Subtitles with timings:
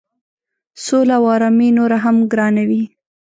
[0.83, 2.83] سوله او آرامي نوره هم ګرانوي.